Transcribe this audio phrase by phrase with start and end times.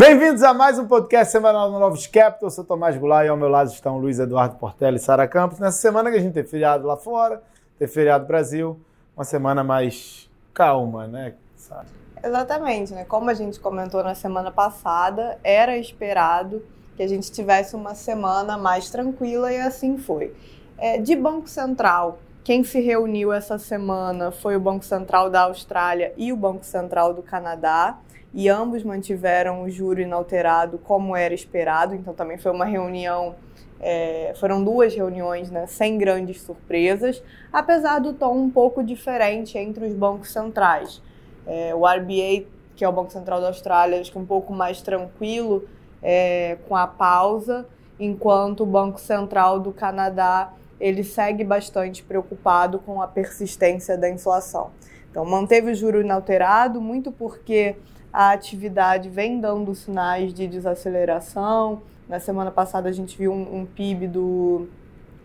[0.00, 2.46] Bem-vindos a mais um podcast semanal do Novos Capital.
[2.46, 5.58] Eu sou Tomás Goulart e ao meu lado estão Luiz Eduardo Portela e Sara Campos.
[5.58, 7.42] Nessa semana que a gente tem feriado lá fora,
[7.78, 8.80] tem feriado Brasil,
[9.14, 11.84] uma semana mais calma, né, Sara?
[12.24, 13.04] Exatamente, né?
[13.04, 16.62] Como a gente comentou na semana passada, era esperado
[16.96, 20.34] que a gente tivesse uma semana mais tranquila e assim foi.
[20.78, 26.14] É, de Banco Central, quem se reuniu essa semana foi o Banco Central da Austrália
[26.16, 27.98] e o Banco Central do Canadá
[28.32, 31.94] e ambos mantiveram o juro inalterado como era esperado.
[31.94, 33.34] Então também foi uma reunião,
[33.80, 37.22] é, foram duas reuniões, né, sem grandes surpresas,
[37.52, 41.02] apesar do tom um pouco diferente entre os bancos centrais.
[41.46, 44.80] É, o RBA, que é o Banco Central da Austrália, acho que um pouco mais
[44.80, 45.64] tranquilo
[46.02, 47.66] é, com a pausa,
[47.98, 54.70] enquanto o Banco Central do Canadá ele segue bastante preocupado com a persistência da inflação.
[55.10, 57.76] Então manteve o juro inalterado, muito porque
[58.12, 61.82] a atividade vem dando sinais de desaceleração.
[62.08, 64.68] Na semana passada a gente viu um, um PIB do,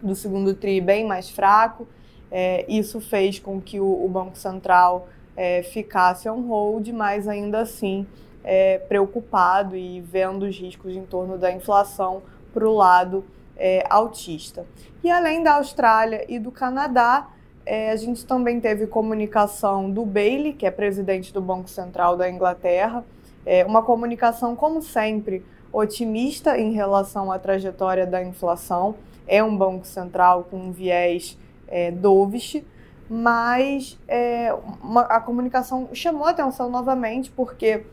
[0.02, 1.88] do segundo TRI bem mais fraco.
[2.32, 7.60] É, isso fez com que o, o Banco Central é, ficasse on hold, mas ainda
[7.60, 8.06] assim
[8.44, 12.22] é, preocupado e vendo os riscos em torno da inflação
[12.54, 13.26] para o lado
[13.58, 14.66] é, autista.
[15.04, 17.28] E além da Austrália e do Canadá,
[17.66, 22.30] é, a gente também teve comunicação do Bailey, que é presidente do Banco Central da
[22.30, 23.04] Inglaterra,
[23.46, 28.96] é, uma comunicação, como sempre, otimista em relação à trajetória da inflação.
[29.28, 32.64] É um banco central com um viés é, dovish,
[33.10, 37.84] mas é, uma, a comunicação chamou atenção novamente porque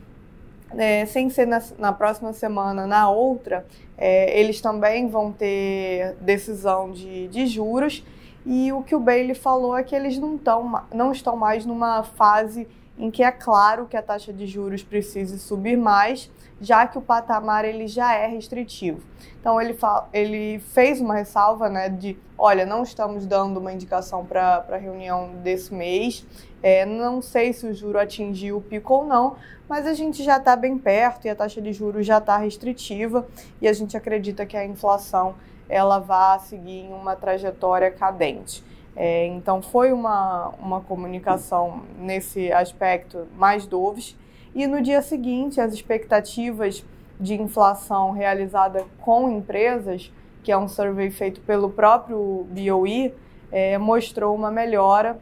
[0.77, 6.91] é, sem ser na, na, próxima semana, na outra, é, eles também vão ter decisão
[6.91, 8.03] de, de juros
[8.45, 12.03] e o que o Bailey falou é que eles não, tão, não estão mais numa
[12.03, 12.67] fase
[12.99, 17.01] em que é claro que a taxa de juros precise subir mais, já que o
[17.01, 19.01] patamar ele já é restritivo.
[19.41, 19.77] Então ele,
[20.13, 25.31] ele fez uma ressalva né, de, olha, não estamos dando uma indicação para a reunião
[25.43, 26.25] desse mês,
[26.63, 29.37] é, não sei se o juro atingiu o pico ou não,
[29.69, 33.27] mas a gente já está bem perto e a taxa de juros já está restritiva
[33.61, 35.35] e a gente acredita que a inflação
[35.69, 38.63] ela vá seguir uma trajetória cadente.
[38.95, 44.17] É, então, foi uma, uma comunicação nesse aspecto mais doves.
[44.55, 46.85] E no dia seguinte, as expectativas
[47.19, 50.13] de inflação realizada com empresas,
[50.43, 53.15] que é um survey feito pelo próprio BOE,
[53.51, 55.19] é, mostrou uma melhora,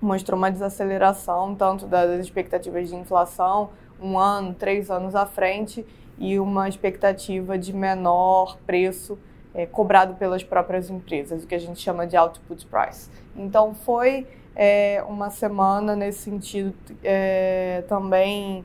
[0.00, 5.84] mostrou uma desaceleração tanto das expectativas de inflação um ano, três anos à frente
[6.18, 9.18] e uma expectativa de menor preço
[9.54, 13.10] é, cobrado pelas próprias empresas, o que a gente chama de output price.
[13.36, 18.64] Então foi é, uma semana nesse sentido é, também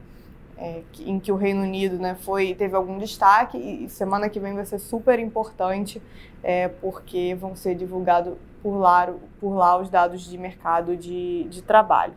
[0.57, 4.53] é, em que o Reino Unido né, foi teve algum destaque e semana que vem
[4.53, 6.01] vai ser super importante
[6.41, 11.61] é, porque vão ser divulgados por lá, por lá os dados de mercado de, de
[11.61, 12.13] trabalho.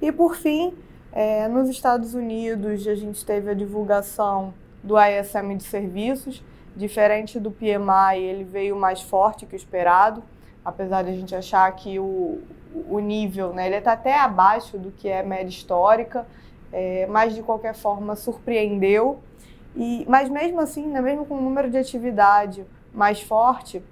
[0.00, 0.74] E por fim,
[1.12, 6.42] é, nos Estados Unidos a gente teve a divulgação do ISM de serviços,
[6.74, 10.22] Diferente do PMI, ele veio mais forte que o esperado,
[10.64, 12.40] apesar de a gente achar que o,
[12.88, 16.26] o nível, né, ele está até abaixo do que é média histórica,
[16.72, 19.20] é, mas de qualquer forma surpreendeu.
[19.76, 23.82] E, mas mesmo assim, né, mesmo com o número de atividade mais forte,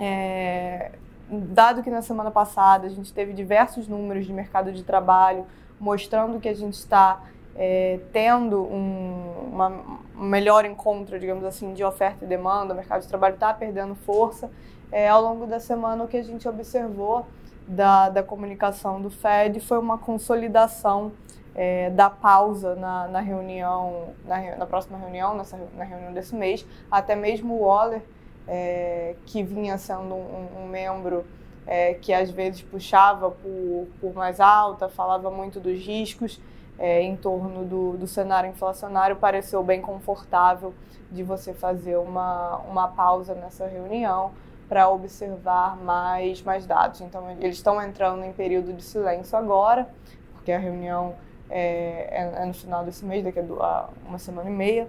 [0.00, 0.92] é,
[1.30, 5.46] dado que na semana passada a gente teve diversos números de mercado de trabalho
[5.78, 7.22] mostrando que a gente está
[7.58, 13.08] é, tendo um uma, melhor encontro, digamos assim, de oferta e demanda, o mercado de
[13.08, 14.50] trabalho está perdendo força.
[14.90, 17.26] É, ao longo da semana, o que a gente observou
[17.66, 21.12] da, da comunicação do Fed foi uma consolidação
[21.54, 26.64] é, da pausa na, na reunião, na, na, próxima reunião, nessa, na reunião desse mês.
[26.90, 28.02] Até mesmo o Waller,
[28.46, 31.26] é, que vinha sendo um, um membro
[31.66, 36.40] é, que às vezes puxava por, por mais alta, falava muito dos riscos,
[36.78, 40.72] é, em torno do, do cenário inflacionário pareceu bem confortável
[41.10, 44.30] de você fazer uma, uma pausa nessa reunião
[44.68, 47.00] para observar mais, mais dados.
[47.00, 49.88] Então, eles estão entrando em período de silêncio agora,
[50.34, 51.14] porque a reunião
[51.50, 54.88] é, é, é no final desse mês, daqui a uma semana e meia,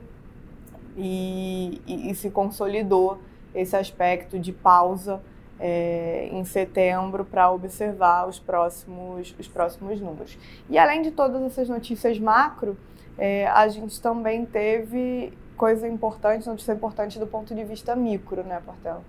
[0.97, 3.19] e, e, e se consolidou
[3.55, 5.21] esse aspecto de pausa
[5.59, 10.37] é, em setembro para observar os próximos, os próximos números.
[10.69, 12.77] E além de todas essas notícias macro,
[13.17, 18.61] é, a gente também teve coisa importante, notícia importante do ponto de vista micro, né,
[18.65, 19.01] Portela?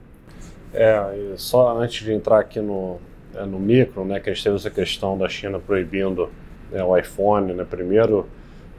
[0.75, 2.99] É, só antes de entrar aqui no,
[3.35, 6.29] é, no micro, né, que a gente teve essa questão da China proibindo
[6.71, 8.29] né, o iPhone, né, primeiro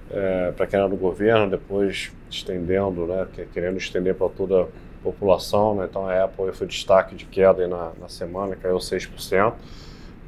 [0.09, 4.67] é, para quem era do governo, depois estendendo, né, querendo estender para toda
[5.03, 5.75] população.
[5.75, 9.53] Né, então a Apple foi destaque de queda na, na semana, caiu 6%.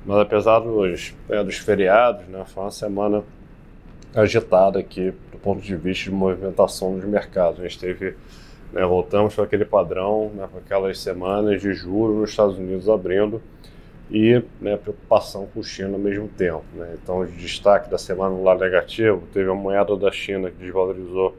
[0.06, 3.24] Mas apesar dos, é, dos feriados, né, foi uma semana
[4.14, 7.60] agitada aqui do ponto de vista de movimentação dos mercados.
[7.60, 8.16] A gente teve,
[8.72, 13.42] né, voltamos para aquele padrão, né, com aquelas semanas de juros nos Estados Unidos abrindo
[14.12, 16.64] e né, preocupação com China ao mesmo tempo.
[16.76, 16.96] Né?
[17.02, 21.36] Então, o destaque da semana no lado negativo teve a moeda da China que desvalorizou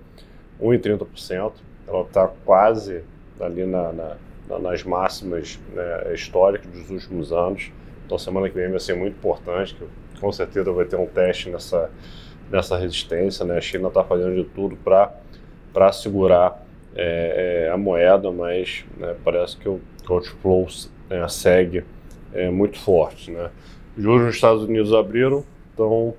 [0.61, 1.53] 1,30%.
[1.87, 3.05] Ela está quase
[3.41, 7.71] ali na, na, nas máximas né, históricas dos últimos anos.
[8.05, 11.51] Então, semana que vem vai ser muito importante, que com certeza vai ter um teste
[11.51, 11.91] nessa,
[12.51, 13.45] nessa resistência.
[13.45, 13.57] Né?
[13.57, 16.65] A China está fazendo de tudo para segurar
[16.95, 20.67] é, é, a moeda, mas né, parece que o outflow
[21.09, 21.85] né, segue
[22.33, 23.31] é, muito forte.
[23.31, 23.51] Né?
[23.97, 26.15] Juros nos Estados Unidos abriram, então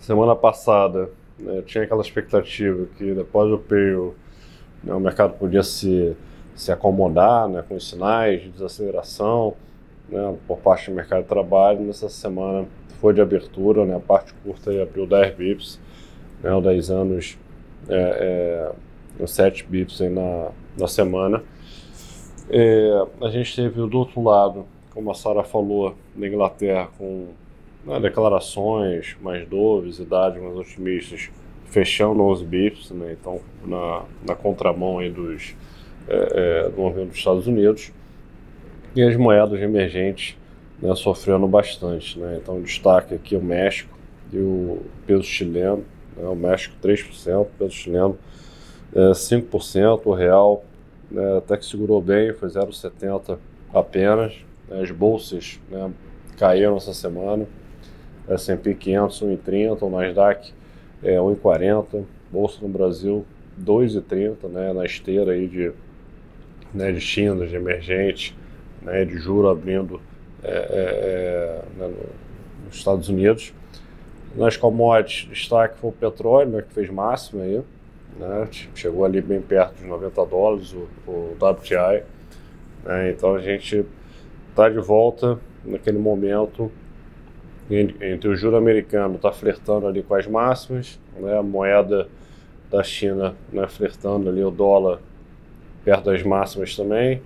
[0.00, 4.14] semana passada né, tinha aquela expectativa que depois do peio
[4.82, 6.16] né, o mercado podia se,
[6.54, 9.54] se acomodar né, com os sinais de desaceleração
[10.08, 11.80] né, por parte do mercado de trabalho.
[11.80, 12.66] Nessa semana
[13.00, 15.80] foi de abertura, né, a parte curta abriu 10 bips,
[16.42, 17.38] né, 10 anos,
[17.88, 18.72] é,
[19.20, 21.42] é, 7 bips aí na, na semana.
[22.50, 27.28] É, a gente teve do outro lado como a Sara falou, na Inglaterra, com
[27.84, 31.30] né, declarações mais doves, idades mais otimistas,
[31.72, 35.54] fechando 11 bips, né, então na, na contramão aí dos,
[36.06, 37.90] é, é, do movimento dos Estados Unidos,
[38.94, 40.36] e as moedas emergentes
[40.80, 42.18] né, sofrendo bastante.
[42.18, 43.96] Né, então destaque aqui o México
[44.30, 45.82] e o peso chileno,
[46.14, 48.18] né, o México 3%, o peso chileno
[48.94, 50.62] é, 5%, o real
[51.10, 53.38] né, até que segurou bem, foi 0,70
[53.72, 54.34] apenas,
[54.70, 55.90] as bolsas né,
[56.36, 57.46] caíram essa semana.
[58.28, 60.52] S&P 500 1,30, o Nasdaq
[61.02, 63.24] é 1,40, bolsa no Brasil
[63.60, 65.72] 2,30, né, na esteira aí de,
[66.72, 68.36] né, de China, de emergente,
[68.80, 70.00] né, de juro abrindo
[70.42, 71.94] é, é, é né,
[72.66, 73.52] nos Estados Unidos.
[74.34, 77.62] Nas commodities, destaque foi o petróleo, né, que fez máximo aí,
[78.18, 82.04] né, chegou ali bem perto dos 90 dólares o, o WTI.
[82.84, 83.84] Né, então a gente
[84.50, 86.70] está de volta naquele momento
[87.74, 92.08] entre o juro americano está flertando ali com as máximas, né, a moeda
[92.70, 95.00] da China né, flertando ali o dólar
[95.84, 97.20] perto das máximas também.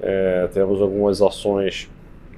[0.00, 1.90] É, temos algumas ações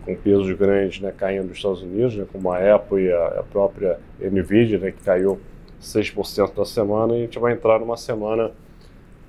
[0.04, 3.42] com pesos grandes né, caindo nos Estados Unidos, né, como a Apple e a, a
[3.42, 5.40] própria Nvidia, né, que caiu
[5.82, 8.52] 6% na semana, e a gente vai entrar numa semana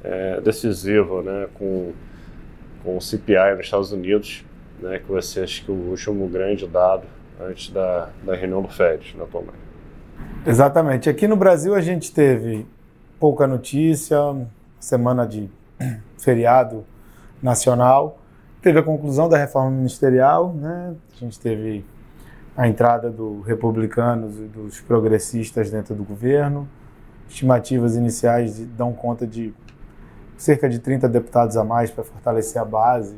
[0.03, 1.91] é, decisiva né, com,
[2.83, 4.45] com o CPI nos Estados Unidos,
[4.79, 8.67] né, que vai ser acho que o último grande dado antes da, da reunião do
[8.67, 9.57] FED, naturalmente.
[10.45, 11.09] Exatamente.
[11.09, 12.65] Aqui no Brasil a gente teve
[13.19, 14.17] pouca notícia,
[14.79, 15.49] semana de
[16.17, 16.85] feriado
[17.41, 18.19] nacional,
[18.61, 20.95] teve a conclusão da reforma ministerial, né?
[21.15, 21.85] a gente teve
[22.55, 26.67] a entrada dos republicanos e dos progressistas dentro do governo,
[27.29, 29.53] estimativas iniciais dão conta de
[30.37, 33.15] cerca de 30 deputados a mais para fortalecer a base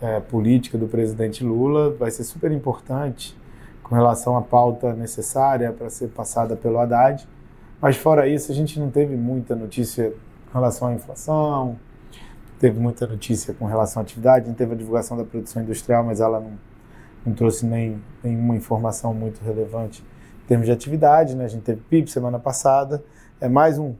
[0.00, 3.36] é, política do presidente Lula vai ser super importante
[3.82, 7.26] com relação à pauta necessária para ser passada pelo Haddad.
[7.80, 10.12] Mas fora isso, a gente não teve muita notícia
[10.50, 11.78] com relação à inflação,
[12.58, 16.02] teve muita notícia com relação à atividade, a gente teve a divulgação da produção industrial,
[16.02, 16.52] mas ela não,
[17.24, 20.02] não trouxe nem, nenhuma informação muito relevante
[20.44, 21.36] em termos de atividade.
[21.36, 21.44] Né?
[21.44, 23.04] A gente teve PIB semana passada,
[23.40, 23.94] é mais um,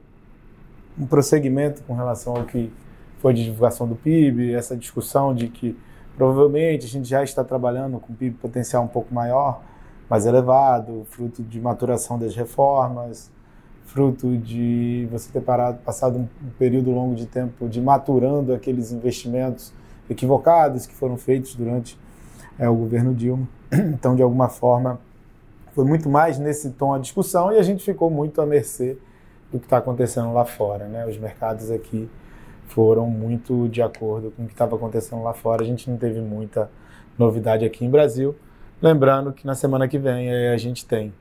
[0.99, 2.73] um prosseguimento com relação ao que
[3.21, 5.77] foi de divulgação do PIB, essa discussão de que
[6.17, 9.61] Provavelmente a gente já está trabalhando com PIB potencial um pouco maior,
[10.09, 13.31] mais elevado, fruto de maturação das reformas,
[13.85, 19.73] fruto de você ter parado, passado um, período longo de tempo de maturando aqueles investimentos
[20.09, 21.99] equivocados que foram feitos durante
[22.59, 23.49] é, o governo Dilma.
[23.73, 25.01] Então, de alguma forma,
[25.75, 28.97] foi muito mais nesse tom a discussão e a gente ficou muito à mercê
[29.53, 30.87] do que está acontecendo lá fora.
[30.87, 31.07] Né?
[31.07, 32.09] Os mercados aqui
[32.67, 35.63] foram muito de acordo com o que estava acontecendo lá fora.
[35.63, 36.71] A gente não teve muita
[37.19, 38.35] novidade aqui em Brasil.
[38.81, 41.13] Lembrando que na semana que vem a gente tem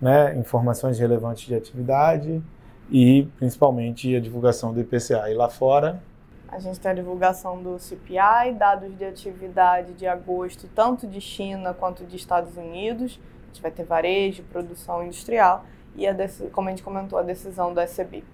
[0.00, 2.42] né, informações relevantes de atividade
[2.90, 5.30] e principalmente a divulgação do IPCA.
[5.30, 6.02] E lá fora.
[6.48, 11.72] A gente tem a divulgação do CPI, dados de atividade de agosto, tanto de China
[11.72, 13.18] quanto de Estados Unidos.
[13.44, 15.64] A gente vai ter varejo, produção industrial
[15.96, 16.14] e, a,
[16.52, 18.24] como a gente comentou, a decisão do SCB.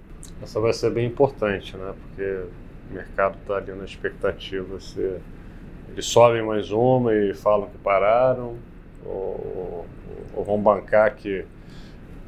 [0.43, 1.95] Essa vai ser bem importante, né?
[2.01, 2.45] Porque
[2.91, 5.21] o mercado está ali na expectativa se
[5.91, 8.57] eles sobem mais uma e falam que pararam,
[9.05, 9.87] ou,
[10.35, 11.45] ou vão bancar que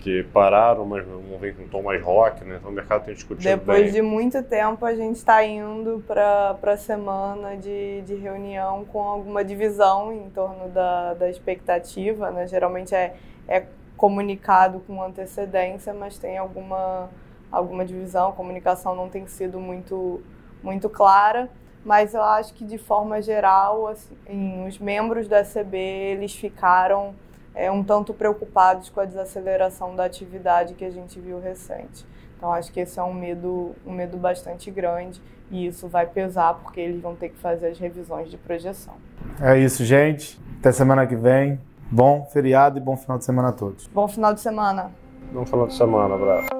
[0.00, 2.56] que pararam, mas não vem com um tom mais rock, né?
[2.59, 3.92] Então o mercado tem discutido Depois bem.
[3.92, 9.44] de muito tempo, a gente está indo para a semana de, de reunião com alguma
[9.44, 12.47] divisão em torno da, da expectativa, né?
[12.47, 13.14] Geralmente é,
[13.47, 13.66] é
[13.97, 17.11] comunicado com antecedência, mas tem alguma,
[17.50, 20.23] alguma divisão, a comunicação não tem sido muito,
[20.62, 21.49] muito clara,
[21.85, 27.14] mas eu acho que de forma geral, assim, os membros da SCB, eles ficaram
[27.54, 32.07] é, um tanto preocupados com a desaceleração da atividade que a gente viu recente.
[32.37, 36.54] Então acho que esse é um medo, um medo bastante grande e isso vai pesar
[36.54, 38.95] porque eles vão ter que fazer as revisões de projeção.
[39.42, 40.40] É isso, gente.
[40.59, 41.61] Até semana que vem.
[41.90, 43.87] Bom feriado e bom final de semana a todos.
[43.88, 44.90] Bom final de semana.
[45.33, 46.60] Bom final de semana, abraço.